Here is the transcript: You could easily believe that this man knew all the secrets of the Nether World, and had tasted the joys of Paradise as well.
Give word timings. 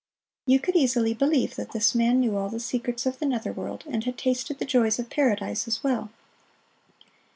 You 0.47 0.59
could 0.59 0.75
easily 0.75 1.13
believe 1.13 1.55
that 1.57 1.73
this 1.73 1.93
man 1.93 2.19
knew 2.21 2.35
all 2.35 2.49
the 2.49 2.59
secrets 2.59 3.05
of 3.05 3.19
the 3.19 3.25
Nether 3.27 3.53
World, 3.53 3.83
and 3.85 4.03
had 4.03 4.17
tasted 4.17 4.57
the 4.57 4.65
joys 4.65 4.97
of 4.97 5.11
Paradise 5.11 5.67
as 5.67 5.83
well. 5.83 6.09